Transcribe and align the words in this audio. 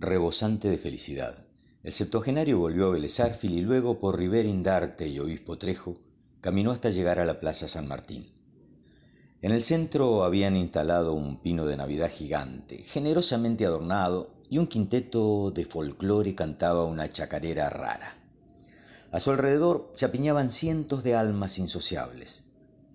rebosante 0.00 0.70
de 0.70 0.78
felicidad. 0.78 1.44
El 1.82 1.92
septuagenario 1.92 2.58
volvió 2.58 2.86
a 2.86 2.90
Vélez 2.90 3.20
y 3.42 3.60
luego 3.60 4.00
por 4.00 4.18
Rivera 4.18 4.48
Indarte 4.48 5.06
y 5.06 5.18
Obispo 5.18 5.58
Trejo 5.58 5.98
caminó 6.40 6.70
hasta 6.70 6.88
llegar 6.88 7.18
a 7.18 7.26
la 7.26 7.38
Plaza 7.38 7.68
San 7.68 7.86
Martín. 7.86 8.32
En 9.42 9.52
el 9.52 9.60
centro 9.60 10.24
habían 10.24 10.56
instalado 10.56 11.12
un 11.12 11.42
pino 11.42 11.66
de 11.66 11.76
Navidad 11.76 12.10
gigante, 12.10 12.78
generosamente 12.78 13.66
adornado, 13.66 14.40
y 14.48 14.56
un 14.56 14.66
quinteto 14.66 15.50
de 15.50 15.66
folclore 15.66 16.34
cantaba 16.34 16.84
una 16.84 17.08
chacarera 17.08 17.68
rara. 17.68 18.16
A 19.12 19.20
su 19.20 19.30
alrededor 19.30 19.90
se 19.92 20.06
apiñaban 20.06 20.50
cientos 20.50 21.04
de 21.04 21.14
almas 21.14 21.58
insociables. 21.58 22.46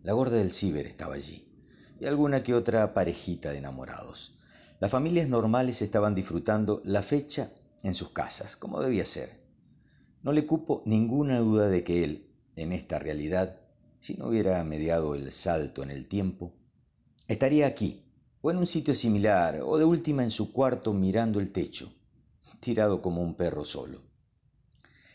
La 0.02 0.14
gorda 0.14 0.38
del 0.38 0.52
ciber 0.52 0.88
estaba 0.88 1.14
allí, 1.14 1.48
y 2.00 2.08
alguna 2.08 2.42
que 2.42 2.56
otra 2.56 2.96
parejita 2.96 3.52
de 3.52 3.60
enamorados. 3.60 4.35
Las 4.86 4.92
familias 4.92 5.28
normales 5.28 5.82
estaban 5.82 6.14
disfrutando 6.14 6.80
la 6.86 7.02
fecha 7.02 7.52
en 7.82 7.96
sus 7.96 8.12
casas, 8.12 8.56
como 8.56 8.84
debía 8.84 9.04
ser. 9.04 9.42
No 10.22 10.32
le 10.32 10.46
cupo 10.46 10.84
ninguna 10.86 11.40
duda 11.40 11.70
de 11.70 11.84
que 11.84 12.04
él, 12.04 12.30
en 12.56 12.72
esta 12.72 13.00
realidad, 13.00 13.62
si 14.00 14.14
no 14.14 14.28
hubiera 14.28 14.64
mediado 14.64 15.16
el 15.16 15.32
salto 15.32 15.82
en 15.82 15.90
el 15.90 16.08
tiempo, 16.08 16.54
estaría 17.28 17.66
aquí, 17.66 18.06
o 18.42 18.52
en 18.52 18.58
un 18.58 18.68
sitio 18.68 18.94
similar, 18.94 19.60
o 19.66 19.80
de 19.80 19.86
última 19.86 20.22
en 20.22 20.30
su 20.30 20.54
cuarto 20.54 20.94
mirando 20.94 21.40
el 21.40 21.50
techo, 21.50 21.92
tirado 22.60 23.02
como 23.02 23.24
un 23.24 23.34
perro 23.34 23.66
solo. 23.66 24.04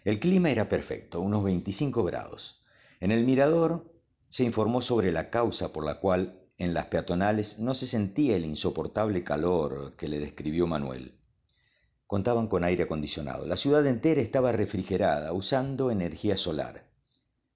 El 0.03 0.19
clima 0.19 0.51
era 0.51 0.69
perfecto, 0.69 1.21
unos 1.21 1.45
25 1.45 2.03
grados. 2.03 2.65
En 2.99 3.13
el 3.13 3.25
mirador 3.25 3.89
se 4.27 4.43
informó 4.43 4.81
sobre 4.81 5.13
la 5.13 5.31
causa 5.31 5.73
por 5.73 5.85
la 5.85 6.01
cual 6.01 6.40
en 6.61 6.75
las 6.75 6.87
peatonales 6.87 7.59
no 7.59 7.73
se 7.73 7.87
sentía 7.87 8.37
el 8.37 8.45
insoportable 8.45 9.25
calor 9.25 9.97
que 9.97 10.09
le 10.09 10.19
describió 10.19 10.67
Manuel. 10.67 11.19
Contaban 12.07 12.49
con 12.49 12.65
aire 12.65 12.83
acondicionado. 12.83 13.47
La 13.47 13.57
ciudad 13.57 13.87
entera 13.87 14.21
estaba 14.21 14.53
refrigerada, 14.53 15.33
usando 15.33 15.91
energía 15.91 16.37
solar. 16.37 16.87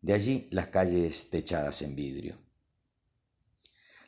De 0.01 0.15
allí 0.15 0.49
las 0.51 0.69
calles 0.69 1.29
techadas 1.29 1.83
en 1.83 1.95
vidrio. 1.95 2.39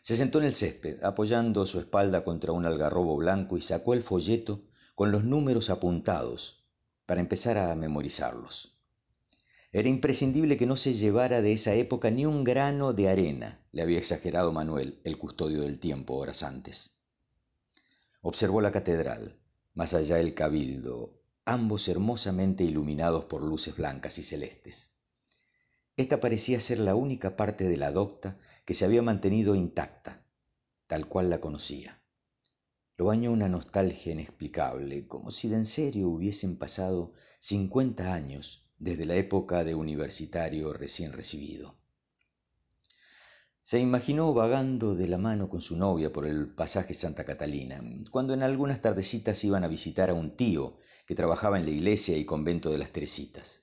Se 0.01 0.17
sentó 0.17 0.39
en 0.39 0.47
el 0.47 0.53
césped, 0.55 1.05
apoyando 1.05 1.67
su 1.67 1.79
espalda 1.79 2.25
contra 2.25 2.53
un 2.53 2.65
algarrobo 2.65 3.17
blanco 3.19 3.59
y 3.59 3.61
sacó 3.61 3.93
el 3.93 4.03
folleto 4.03 4.65
con 4.95 5.13
los 5.13 5.25
números 5.25 5.69
apuntados 5.69 6.65
para 7.05 7.21
empezar 7.21 7.59
a 7.59 7.75
memorizarlos. 7.75 8.76
Era 9.77 9.91
imprescindible 9.91 10.57
que 10.57 10.65
no 10.65 10.75
se 10.75 10.95
llevara 10.95 11.43
de 11.43 11.53
esa 11.53 11.75
época 11.75 12.11
ni 12.11 12.25
un 12.25 12.45
grano 12.45 12.95
de 12.95 13.11
arena, 13.11 13.63
le 13.73 13.83
había 13.83 13.99
exagerado 13.99 14.51
Manuel, 14.51 15.03
el 15.05 15.19
custodio 15.19 15.61
del 15.61 15.79
tiempo, 15.79 16.15
horas 16.15 16.43
antes. 16.45 16.97
Observó 18.23 18.63
la 18.63 18.73
catedral, 18.73 19.39
más 19.75 19.93
allá 19.93 20.19
el 20.19 20.33
cabildo, 20.33 21.21
ambos 21.45 21.89
hermosamente 21.89 22.65
iluminados 22.65 23.27
por 23.27 23.43
luces 23.43 23.77
blancas 23.77 24.17
y 24.17 24.23
celestes. 24.23 24.93
Esta 25.99 26.21
parecía 26.21 26.59
ser 26.59 26.79
la 26.79 26.95
única 26.95 27.37
parte 27.37 27.69
de 27.69 27.77
la 27.77 27.93
docta 27.93 28.39
que 28.65 28.73
se 28.73 28.87
había 28.87 29.03
mantenido 29.03 29.55
intacta, 29.55 30.25
tal 30.87 31.07
cual 31.07 31.29
la 31.29 31.43
conocía. 31.43 32.01
Lo 32.97 33.05
bañó 33.05 33.31
una 33.31 33.51
nostalgia 33.51 34.13
inexplicable, 34.13 35.07
como 35.07 35.31
si 35.31 35.51
de 35.51 35.57
en 35.57 35.67
serio 35.67 36.09
hubiesen 36.09 36.57
pasado 36.57 37.13
cincuenta 37.41 38.15
años 38.15 38.66
desde 38.79 39.05
la 39.05 39.17
época 39.17 39.65
de 39.65 39.75
universitario 39.75 40.73
recién 40.73 41.13
recibido. 41.13 41.77
Se 43.63 43.81
imaginó 43.81 44.33
vagando 44.33 44.95
de 44.95 45.09
la 45.09 45.19
mano 45.19 45.49
con 45.49 45.61
su 45.61 45.77
novia 45.77 46.13
por 46.13 46.25
el 46.25 46.55
pasaje 46.55 46.95
Santa 46.95 47.25
Catalina, 47.25 47.83
cuando 48.13 48.33
en 48.33 48.45
algunas 48.45 48.81
tardecitas 48.81 49.43
iban 49.43 49.65
a 49.65 49.69
visitar 49.69 50.09
a 50.09 50.15
un 50.15 50.37
tío 50.37 50.79
que 51.05 51.17
trabajaba 51.17 51.59
en 51.59 51.65
la 51.65 51.73
iglesia 51.73 52.17
y 52.17 52.25
convento 52.25 52.71
de 52.71 52.79
las 52.79 52.93
Teresitas. 52.93 53.63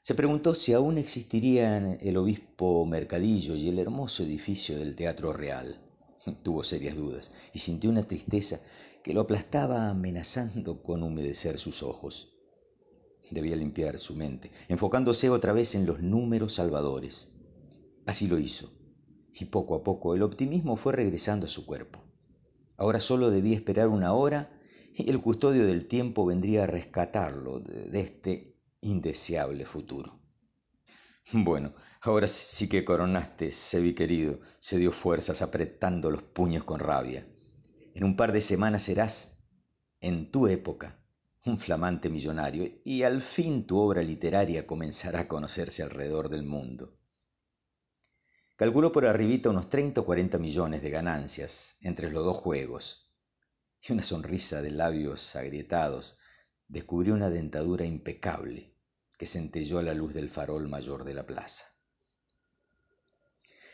Se 0.00 0.14
preguntó 0.14 0.54
si 0.54 0.72
aún 0.72 0.98
existirían 0.98 1.98
el 2.00 2.16
obispo 2.16 2.84
Mercadillo 2.86 3.54
y 3.54 3.68
el 3.68 3.78
hermoso 3.78 4.22
edificio 4.22 4.78
del 4.78 4.94
Teatro 4.94 5.32
Real. 5.32 5.80
Tuvo 6.42 6.62
serias 6.62 6.96
dudas 6.96 7.32
y 7.52 7.58
sintió 7.58 7.90
una 7.90 8.02
tristeza 8.02 8.60
que 9.02 9.14
lo 9.14 9.22
aplastaba 9.22 9.90
amenazando 9.90 10.82
con 10.82 11.02
humedecer 11.02 11.58
sus 11.58 11.82
ojos. 11.82 12.31
Debía 13.30 13.56
limpiar 13.56 13.98
su 13.98 14.14
mente, 14.14 14.50
enfocándose 14.68 15.30
otra 15.30 15.52
vez 15.52 15.74
en 15.74 15.86
los 15.86 16.00
números 16.00 16.54
salvadores. 16.54 17.34
Así 18.04 18.26
lo 18.26 18.38
hizo, 18.38 18.70
y 19.32 19.46
poco 19.46 19.74
a 19.74 19.82
poco 19.82 20.14
el 20.14 20.22
optimismo 20.22 20.76
fue 20.76 20.92
regresando 20.92 21.46
a 21.46 21.48
su 21.48 21.64
cuerpo. 21.64 22.02
Ahora 22.76 23.00
solo 23.00 23.30
debía 23.30 23.56
esperar 23.56 23.88
una 23.88 24.12
hora 24.12 24.58
y 24.94 25.08
el 25.08 25.20
custodio 25.20 25.66
del 25.66 25.86
tiempo 25.86 26.26
vendría 26.26 26.64
a 26.64 26.66
rescatarlo 26.66 27.60
de, 27.60 28.00
este 28.00 28.60
indeseable 28.80 29.64
futuro. 29.64 30.20
Bueno, 31.32 31.72
ahora 32.02 32.26
sí 32.26 32.68
que 32.68 32.84
coronaste, 32.84 33.52
Sebi 33.52 33.94
querido, 33.94 34.40
se 34.58 34.78
dio 34.78 34.90
fuerzas 34.90 35.40
apretando 35.40 36.10
los 36.10 36.22
puños 36.22 36.64
con 36.64 36.80
rabia. 36.80 37.26
En 37.94 38.04
un 38.04 38.16
par 38.16 38.32
de 38.32 38.40
semanas 38.40 38.82
serás, 38.82 39.44
en 40.00 40.30
tu 40.30 40.48
época, 40.48 41.01
un 41.44 41.58
flamante 41.58 42.08
millonario, 42.08 42.68
y 42.84 43.02
al 43.02 43.20
fin 43.20 43.66
tu 43.66 43.78
obra 43.78 44.02
literaria 44.02 44.66
comenzará 44.66 45.20
a 45.20 45.28
conocerse 45.28 45.82
alrededor 45.82 46.28
del 46.28 46.44
mundo. 46.44 46.98
Calculó 48.56 48.92
por 48.92 49.06
arribita 49.06 49.50
unos 49.50 49.68
30 49.68 50.02
o 50.02 50.04
40 50.04 50.38
millones 50.38 50.82
de 50.82 50.90
ganancias 50.90 51.78
entre 51.80 52.12
los 52.12 52.24
dos 52.24 52.36
juegos, 52.36 53.12
y 53.80 53.92
una 53.92 54.04
sonrisa 54.04 54.62
de 54.62 54.70
labios 54.70 55.34
agrietados 55.34 56.18
descubrió 56.68 57.14
una 57.14 57.28
dentadura 57.28 57.84
impecable 57.84 58.76
que 59.18 59.26
centelló 59.26 59.78
a 59.78 59.82
la 59.82 59.94
luz 59.94 60.14
del 60.14 60.28
farol 60.28 60.68
mayor 60.68 61.04
de 61.04 61.14
la 61.14 61.26
plaza. 61.26 61.71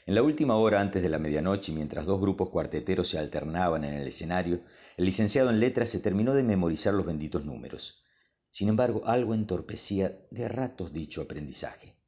En 0.09 0.15
la 0.15 0.23
última 0.23 0.57
hora 0.57 0.81
antes 0.81 1.03
de 1.03 1.11
la 1.11 1.19
medianoche, 1.19 1.71
mientras 1.71 2.07
dos 2.07 2.19
grupos 2.19 2.49
cuarteteros 2.49 3.09
se 3.09 3.19
alternaban 3.19 3.85
en 3.85 3.93
el 3.93 4.09
escenario, 4.09 4.63
el 4.97 5.05
licenciado 5.05 5.51
en 5.51 5.61
letras 5.61 5.91
se 5.91 6.01
terminó 6.01 6.33
de 6.33 6.43
memorizar 6.43 6.95
los 6.95 7.05
benditos 7.05 7.45
números. 7.45 8.05
Sin 8.51 8.71
embargo, 8.71 9.03
algo 9.05 9.35
entorpecía 9.35 10.19
de 10.31 10.49
ratos 10.49 10.95
dicho 10.95 11.21
aprendizaje, 11.21 11.99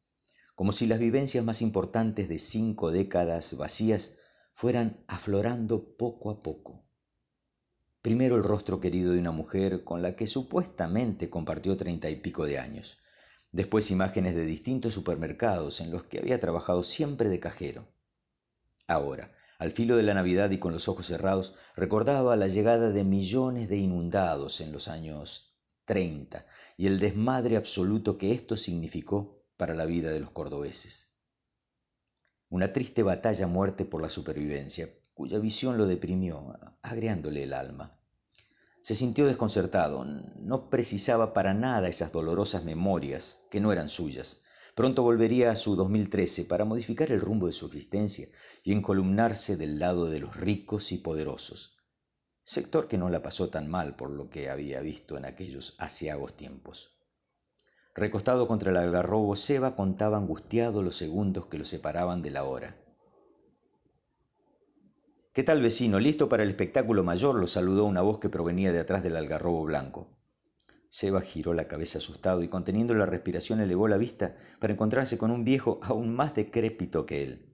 como 0.54 0.72
si 0.72 0.86
las 0.86 0.98
vivencias 0.98 1.44
más 1.44 1.60
importantes 1.60 2.30
de 2.30 2.38
cinco 2.38 2.90
décadas 2.90 3.54
vacías 3.58 4.12
fueran 4.54 5.04
aflorando 5.06 5.94
poco 5.98 6.30
a 6.30 6.42
poco. 6.42 6.88
Primero 8.00 8.36
el 8.36 8.44
rostro 8.44 8.80
querido 8.80 9.12
de 9.12 9.18
una 9.18 9.32
mujer 9.32 9.84
con 9.84 10.00
la 10.00 10.16
que 10.16 10.26
supuestamente 10.26 11.28
compartió 11.28 11.76
treinta 11.76 12.08
y 12.08 12.16
pico 12.16 12.46
de 12.46 12.60
años 12.60 12.96
Después 13.52 13.90
imágenes 13.90 14.34
de 14.34 14.44
distintos 14.44 14.94
supermercados 14.94 15.80
en 15.80 15.90
los 15.90 16.04
que 16.04 16.18
había 16.18 16.38
trabajado 16.38 16.82
siempre 16.82 17.28
de 17.28 17.40
cajero. 17.40 17.88
Ahora, 18.86 19.30
al 19.58 19.72
filo 19.72 19.96
de 19.96 20.02
la 20.02 20.14
Navidad 20.14 20.50
y 20.50 20.58
con 20.58 20.72
los 20.72 20.88
ojos 20.88 21.06
cerrados, 21.06 21.54
recordaba 21.76 22.36
la 22.36 22.48
llegada 22.48 22.90
de 22.90 23.04
millones 23.04 23.68
de 23.68 23.76
inundados 23.76 24.60
en 24.60 24.72
los 24.72 24.88
años 24.88 25.58
30 25.84 26.46
y 26.76 26.86
el 26.86 26.98
desmadre 26.98 27.56
absoluto 27.56 28.16
que 28.16 28.32
esto 28.32 28.56
significó 28.56 29.44
para 29.56 29.74
la 29.74 29.84
vida 29.84 30.10
de 30.10 30.20
los 30.20 30.30
cordobeses. 30.30 31.18
Una 32.48 32.72
triste 32.72 33.02
batalla 33.02 33.46
muerte 33.46 33.84
por 33.84 34.00
la 34.00 34.08
supervivencia, 34.08 34.88
cuya 35.12 35.38
visión 35.38 35.76
lo 35.76 35.86
deprimió, 35.86 36.58
agriándole 36.82 37.42
el 37.42 37.52
alma. 37.52 37.99
Se 38.82 38.94
sintió 38.94 39.26
desconcertado, 39.26 40.04
no 40.04 40.70
precisaba 40.70 41.34
para 41.34 41.52
nada 41.52 41.88
esas 41.88 42.12
dolorosas 42.12 42.64
memorias 42.64 43.40
que 43.50 43.60
no 43.60 43.72
eran 43.72 43.90
suyas. 43.90 44.40
Pronto 44.74 45.02
volvería 45.02 45.50
a 45.50 45.56
su 45.56 45.76
2013 45.76 46.46
para 46.46 46.64
modificar 46.64 47.12
el 47.12 47.20
rumbo 47.20 47.46
de 47.46 47.52
su 47.52 47.66
existencia 47.66 48.28
y 48.64 48.72
encolumnarse 48.72 49.58
del 49.58 49.78
lado 49.78 50.06
de 50.06 50.20
los 50.20 50.34
ricos 50.36 50.92
y 50.92 50.98
poderosos, 50.98 51.76
sector 52.42 52.88
que 52.88 52.96
no 52.96 53.10
la 53.10 53.22
pasó 53.22 53.50
tan 53.50 53.68
mal 53.68 53.96
por 53.96 54.10
lo 54.10 54.30
que 54.30 54.48
había 54.48 54.80
visto 54.80 55.18
en 55.18 55.26
aquellos 55.26 55.74
asiagos 55.78 56.34
tiempos. 56.34 56.96
Recostado 57.94 58.48
contra 58.48 58.70
el 58.70 58.78
algarrobo, 58.78 59.36
Seba 59.36 59.76
contaba 59.76 60.16
angustiado 60.16 60.82
los 60.82 60.96
segundos 60.96 61.46
que 61.46 61.58
lo 61.58 61.66
separaban 61.66 62.22
de 62.22 62.30
la 62.30 62.44
hora. 62.44 62.79
¿Qué 65.32 65.44
tal 65.44 65.62
vecino? 65.62 66.00
¿Listo 66.00 66.28
para 66.28 66.42
el 66.42 66.48
espectáculo 66.48 67.04
mayor? 67.04 67.36
lo 67.36 67.46
saludó 67.46 67.84
una 67.84 68.00
voz 68.00 68.18
que 68.18 68.28
provenía 68.28 68.72
de 68.72 68.80
atrás 68.80 69.04
del 69.04 69.14
algarrobo 69.14 69.62
blanco. 69.62 70.18
Seba 70.88 71.20
giró 71.20 71.54
la 71.54 71.68
cabeza 71.68 71.98
asustado 71.98 72.42
y 72.42 72.48
conteniendo 72.48 72.94
la 72.94 73.06
respiración 73.06 73.60
elevó 73.60 73.86
la 73.86 73.96
vista 73.96 74.34
para 74.58 74.72
encontrarse 74.72 75.18
con 75.18 75.30
un 75.30 75.44
viejo 75.44 75.78
aún 75.84 76.12
más 76.12 76.34
decrépito 76.34 77.06
que 77.06 77.22
él. 77.22 77.46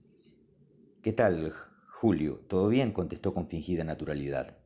¿Qué 1.02 1.12
tal, 1.12 1.52
Julio? 1.90 2.46
¿Todo 2.48 2.68
bien? 2.68 2.92
contestó 2.92 3.34
con 3.34 3.46
fingida 3.46 3.84
naturalidad. 3.84 4.56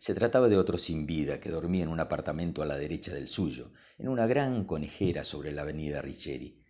Se 0.00 0.12
trataba 0.12 0.48
de 0.48 0.56
otro 0.56 0.78
sin 0.78 1.06
vida 1.06 1.38
que 1.38 1.50
dormía 1.50 1.84
en 1.84 1.88
un 1.88 2.00
apartamento 2.00 2.64
a 2.64 2.66
la 2.66 2.76
derecha 2.76 3.14
del 3.14 3.28
suyo, 3.28 3.70
en 3.96 4.08
una 4.08 4.26
gran 4.26 4.64
conejera 4.64 5.22
sobre 5.22 5.52
la 5.52 5.62
avenida 5.62 6.02
Richeri. 6.02 6.64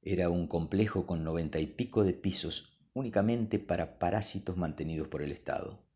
Era 0.00 0.30
un 0.30 0.48
complejo 0.48 1.04
con 1.04 1.24
noventa 1.24 1.60
y 1.60 1.66
pico 1.66 2.04
de 2.04 2.14
pisos 2.14 2.77
únicamente 2.94 3.58
para 3.58 3.98
parásitos 3.98 4.56
mantenidos 4.56 5.08
por 5.08 5.22
el 5.22 5.32
Estado. 5.32 5.86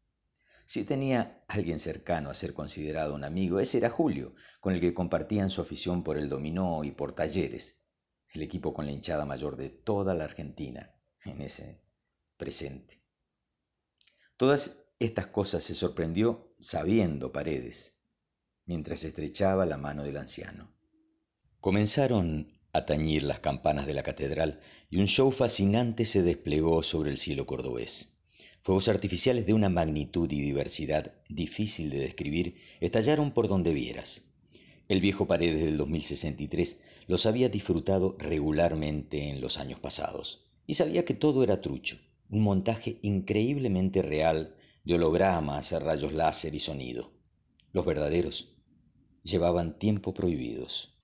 Si 0.67 0.85
tenía 0.85 1.45
alguien 1.49 1.79
cercano 1.79 2.31
a 2.31 2.35
ser 2.35 2.55
considerado 2.55 3.15
un 3.15 3.25
amigo, 3.25 3.61
ese 3.61 3.79
era 3.79 3.91
Julio, 3.91 4.35
con 4.61 4.73
el 4.73 4.81
que 4.81 4.95
compartían 4.95 5.51
su 5.51 5.61
afición 5.61 6.03
por 6.03 6.17
el 6.17 6.29
dominó 6.29 6.83
y 6.85 6.93
por 6.93 7.13
talleres, 7.15 7.83
el 8.31 8.43
equipo 8.43 8.73
con 8.73 8.87
la 8.87 8.93
hinchada 8.93 9.27
mayor 9.27 9.57
de 9.57 9.69
toda 9.69 10.15
la 10.15 10.25
Argentina 10.25 10.95
en 11.25 11.43
ese 11.43 11.83
presente. 12.37 13.03
Todas 14.37 14.87
estas 14.99 15.27
cosas 15.27 15.63
se 15.63 15.75
sorprendió 15.75 16.55
sabiendo 16.59 17.33
Paredes, 17.33 18.03
mientras 18.65 19.05
estrechaba 19.05 19.67
la 19.67 19.77
mano 19.77 20.05
del 20.05 20.17
anciano. 20.17 20.73
Comenzaron 21.61 22.62
a 22.75 22.83
tañir 22.83 23.23
las 23.23 23.41
campanas 23.41 23.87
de 23.87 23.93
la 23.93 24.03
catedral 24.03 24.61
y 24.91 24.99
un 24.99 25.07
show 25.07 25.31
fascinante 25.31 26.07
se 26.07 26.23
desplegó 26.23 26.83
sobre 26.83 27.11
el 27.11 27.19
cielo 27.19 27.47
cordobés. 27.47 28.19
Fuegos 28.63 28.89
artificiales 28.89 29.45
de 29.45 29.53
una 29.53 29.69
magnitud 29.69 30.31
y 30.31 30.41
diversidad 30.41 31.15
difícil 31.29 31.91
de 31.91 31.99
describir 31.99 32.57
estallaron 32.81 33.33
por 33.33 33.49
donde 33.49 33.75
vieras. 33.75 34.33
El 34.89 35.01
viejo 35.01 35.27
Paredes 35.27 35.65
del 35.65 35.77
2063 35.77 36.79
los 37.09 37.27
había 37.27 37.49
disfrutado 37.49 38.17
regularmente 38.19 39.29
en 39.29 39.41
los 39.41 39.59
años 39.59 39.79
pasados 39.79 40.47
y 40.67 40.75
sabía 40.75 41.05
que 41.05 41.15
todo 41.15 41.43
era 41.43 41.61
trucho, 41.61 41.99
un 42.31 42.43
montaje 42.43 42.99
increíblemente 43.03 44.01
real 44.01 44.57
de 44.85 44.95
hologramas, 44.95 45.73
rayos 45.73 46.13
láser 46.13 46.55
y 46.55 46.59
sonido. 46.59 47.13
Los 47.73 47.85
verdaderos 47.85 48.57
llevaban 49.23 49.77
tiempo 49.77 50.15
prohibidos. 50.15 51.02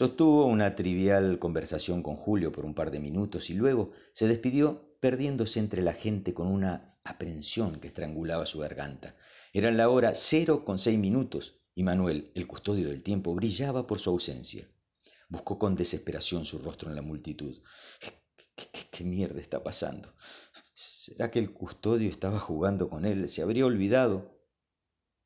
Sostuvo 0.00 0.46
una 0.46 0.76
trivial 0.76 1.38
conversación 1.38 2.02
con 2.02 2.16
Julio 2.16 2.52
por 2.52 2.64
un 2.64 2.72
par 2.72 2.90
de 2.90 2.98
minutos 2.98 3.50
y 3.50 3.52
luego 3.52 3.92
se 4.14 4.26
despidió 4.28 4.96
perdiéndose 4.98 5.60
entre 5.60 5.82
la 5.82 5.92
gente 5.92 6.32
con 6.32 6.46
una 6.46 6.98
aprensión 7.04 7.78
que 7.80 7.88
estrangulaba 7.88 8.46
su 8.46 8.60
garganta. 8.60 9.14
Era 9.52 9.70
la 9.70 9.90
hora 9.90 10.14
cero 10.14 10.64
con 10.64 10.78
seis 10.78 10.98
minutos 10.98 11.60
y 11.74 11.82
Manuel, 11.82 12.32
el 12.34 12.46
custodio 12.46 12.88
del 12.88 13.02
tiempo, 13.02 13.34
brillaba 13.34 13.86
por 13.86 13.98
su 13.98 14.08
ausencia. 14.08 14.66
Buscó 15.28 15.58
con 15.58 15.76
desesperación 15.76 16.46
su 16.46 16.60
rostro 16.60 16.88
en 16.88 16.96
la 16.96 17.02
multitud. 17.02 17.60
¿Qué, 18.90 19.04
mierda 19.04 19.38
está 19.38 19.62
pasando? 19.62 20.14
¿Será 20.72 21.30
que 21.30 21.40
el 21.40 21.52
custodio 21.52 22.08
estaba 22.08 22.38
jugando 22.38 22.88
con 22.88 23.04
él? 23.04 23.28
¿Se 23.28 23.42
habría 23.42 23.66
olvidado? 23.66 24.34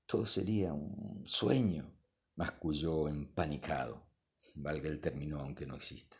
Todo 0.04 0.26
sería 0.26 0.72
un 0.72 1.22
sueño, 1.24 1.96
masculló 2.34 3.06
empanicado, 3.06 4.13
valga 4.54 4.88
el 4.88 5.00
término 5.00 5.40
aunque 5.40 5.66
no 5.66 5.76
exista. 5.76 6.16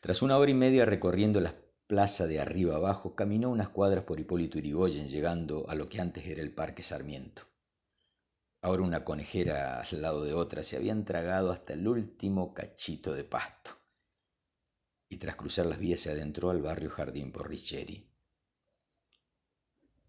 Tras 0.00 0.22
una 0.22 0.38
hora 0.38 0.50
y 0.50 0.54
media 0.54 0.84
recorriendo 0.84 1.40
la 1.40 1.54
plaza 1.86 2.26
de 2.26 2.40
arriba 2.40 2.76
abajo, 2.76 3.14
caminó 3.14 3.50
unas 3.50 3.68
cuadras 3.68 4.04
por 4.04 4.20
Hipólito 4.20 4.58
Yrigoyen, 4.58 5.08
llegando 5.08 5.68
a 5.68 5.74
lo 5.74 5.88
que 5.88 6.00
antes 6.00 6.26
era 6.26 6.42
el 6.42 6.54
Parque 6.54 6.82
Sarmiento. 6.82 7.42
Ahora 8.62 8.82
una 8.82 9.04
conejera 9.04 9.80
al 9.80 10.02
lado 10.02 10.24
de 10.24 10.34
otra 10.34 10.62
se 10.62 10.76
habían 10.76 11.04
tragado 11.04 11.50
hasta 11.50 11.74
el 11.74 11.86
último 11.86 12.54
cachito 12.54 13.14
de 13.14 13.24
pasto 13.24 13.78
y 15.08 15.16
tras 15.16 15.36
cruzar 15.36 15.66
las 15.66 15.78
vías 15.78 16.00
se 16.00 16.10
adentró 16.10 16.50
al 16.50 16.60
barrio 16.60 16.90
Jardín 16.90 17.32
por 17.32 17.44
Porricheri. 17.44 18.10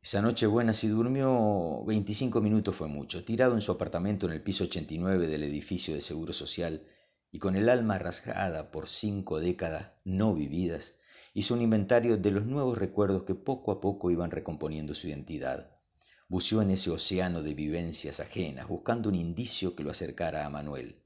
Esa 0.02 0.22
noche 0.22 0.48
buena 0.48 0.74
si 0.74 0.88
durmió 0.88 1.84
25 1.86 2.42
minutos 2.42 2.76
fue 2.76 2.88
mucho, 2.88 3.24
tirado 3.26 3.56
en 3.56 3.62
su 3.62 3.72
apartamento 3.72 4.26
en 4.26 4.34
el 4.34 4.42
piso 4.42 4.64
89 4.64 5.28
del 5.28 5.44
edificio 5.44 5.94
de 5.94 6.02
Seguro 6.02 6.34
Social 6.34 6.88
y 7.32 7.40
con 7.40 7.56
el 7.56 7.70
alma 7.70 8.00
rasgada 8.00 8.72
por 8.72 8.88
cinco 8.88 9.40
décadas 9.40 9.98
no 10.06 10.34
vividas, 10.34 11.00
hizo 11.34 11.54
un 11.54 11.62
inventario 11.62 12.18
de 12.18 12.32
los 12.32 12.46
nuevos 12.46 12.78
recuerdos 12.78 13.24
que 13.24 13.36
poco 13.36 13.72
a 13.72 13.82
poco 13.82 14.10
iban 14.10 14.32
recomponiendo 14.32 14.96
su 14.96 15.08
identidad. 15.08 15.78
Buceó 16.28 16.62
en 16.62 16.72
ese 16.72 16.92
océano 16.92 17.44
de 17.44 17.54
vivencias 17.54 18.20
ajenas, 18.20 18.68
buscando 18.68 19.10
un 19.10 19.16
indicio 19.16 19.76
que 19.76 19.84
lo 19.84 19.92
acercara 19.92 20.46
a 20.46 20.50
Manuel. 20.50 21.04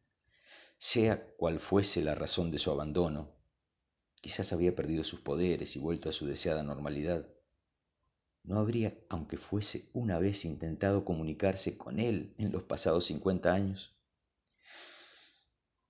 Sea 0.77 1.33
cual 1.37 1.59
fuese 1.59 2.03
la 2.03 2.13
razón 2.13 2.51
de 2.51 2.59
su 2.59 2.69
abandono, 2.69 3.33
Quizás 4.23 4.53
había 4.53 4.73
perdido 4.73 5.03
sus 5.03 5.19
poderes 5.19 5.75
y 5.75 5.79
vuelto 5.79 6.07
a 6.07 6.13
su 6.13 6.25
deseada 6.25 6.63
normalidad. 6.63 7.27
¿No 8.43 8.59
habría, 8.59 8.93
aunque 9.07 9.37
fuese 9.37 9.89
una 9.93 10.19
vez, 10.19 10.43
intentado 10.43 11.05
comunicarse 11.05 11.77
con 11.77 11.99
él 11.99 12.35
en 12.37 12.51
los 12.51 12.63
pasados 12.63 13.05
cincuenta 13.05 13.53
años? 13.53 13.95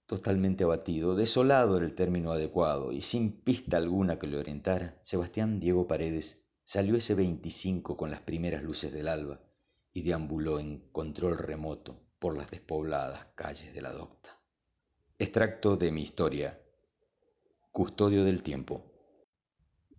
Totalmente 0.06 0.64
abatido, 0.64 1.16
desolado 1.16 1.78
era 1.78 1.86
el 1.86 1.96
término 1.96 2.32
adecuado, 2.32 2.92
y 2.92 3.02
sin 3.02 3.42
pista 3.42 3.78
alguna 3.78 4.20
que 4.20 4.28
lo 4.28 4.38
orientara, 4.38 5.00
Sebastián 5.02 5.60
Diego 5.60 5.88
Paredes 5.88 6.46
salió 6.64 6.96
ese 6.96 7.16
25 7.16 7.98
con 7.98 8.12
las 8.12 8.22
primeras 8.22 8.62
luces 8.62 8.94
del 8.94 9.08
alba 9.08 9.42
y 9.92 10.04
deambuló 10.04 10.60
en 10.60 10.90
control 10.92 11.38
remoto 11.38 12.04
por 12.20 12.38
las 12.38 12.52
despobladas 12.52 13.26
calles 13.34 13.74
de 13.74 13.82
la 13.82 13.92
docta. 13.92 14.30
Extracto 15.18 15.76
de 15.76 15.92
mi 15.92 16.04
historia 16.04 16.60
Custodio 17.72 18.24
del 18.24 18.44
Tiempo. 18.44 18.84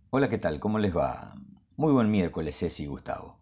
Hola, 0.09 0.29
¿qué 0.29 0.37
tal? 0.37 0.59
¿Cómo 0.59 0.79
les 0.79 0.95
va? 0.95 1.35
Muy 1.77 1.91
buen 1.91 2.09
miércoles, 2.09 2.57
Ceci 2.57 2.83
y 2.83 2.87
Gustavo. 2.87 3.39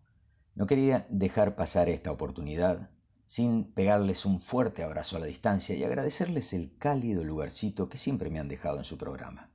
No 0.55 0.65
quería 0.65 1.05
dejar 1.09 1.55
pasar 1.55 1.89
esta 1.89 2.11
oportunidad 2.11 2.91
sin 3.25 3.73
pegarles 3.73 4.25
un 4.25 4.41
fuerte 4.41 4.83
abrazo 4.83 5.17
a 5.17 5.19
la 5.19 5.25
distancia 5.25 5.75
y 5.75 5.83
agradecerles 5.83 6.53
el 6.53 6.77
cálido 6.77 7.23
lugarcito 7.23 7.89
que 7.89 7.97
siempre 7.97 8.29
me 8.29 8.39
han 8.39 8.47
dejado 8.47 8.77
en 8.77 8.85
su 8.85 8.97
programa. 8.97 9.51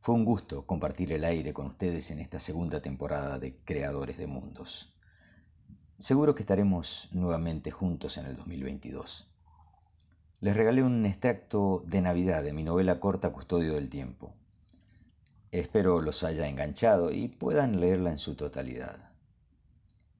Fue 0.00 0.14
un 0.14 0.24
gusto 0.24 0.66
compartir 0.66 1.12
el 1.12 1.24
aire 1.24 1.52
con 1.52 1.66
ustedes 1.66 2.10
en 2.10 2.18
esta 2.18 2.38
segunda 2.38 2.82
temporada 2.82 3.38
de 3.38 3.56
Creadores 3.64 4.18
de 4.18 4.26
Mundos. 4.26 4.94
Seguro 5.98 6.34
que 6.34 6.42
estaremos 6.42 7.08
nuevamente 7.12 7.70
juntos 7.70 8.18
en 8.18 8.26
el 8.26 8.36
2022 8.36 9.34
les 10.44 10.54
regalé 10.54 10.82
un 10.82 11.06
extracto 11.06 11.82
de 11.86 12.02
Navidad 12.02 12.42
de 12.42 12.52
mi 12.52 12.64
novela 12.64 13.00
corta 13.00 13.32
Custodio 13.32 13.76
del 13.76 13.88
Tiempo. 13.88 14.34
Espero 15.54 16.00
los 16.00 16.24
haya 16.24 16.48
enganchado 16.48 17.12
y 17.12 17.28
puedan 17.28 17.78
leerla 17.78 18.10
en 18.10 18.18
su 18.18 18.34
totalidad. 18.34 19.12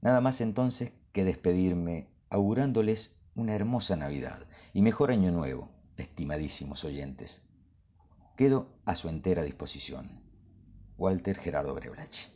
Nada 0.00 0.20
más 0.20 0.40
entonces 0.40 0.92
que 1.10 1.25
despedirme 1.25 2.06
augurándoles 2.31 3.16
una 3.34 3.56
hermosa 3.56 3.96
Navidad 3.96 4.46
y 4.72 4.82
mejor 4.82 5.10
año 5.10 5.32
nuevo, 5.32 5.70
estimadísimos 5.96 6.84
oyentes. 6.84 7.42
Quedo 8.36 8.69
a 8.84 8.94
su 8.94 9.08
entera 9.08 9.42
disposición. 9.42 10.22
Walter 10.98 11.36
Gerardo 11.36 11.75
Breblach. 11.75 12.28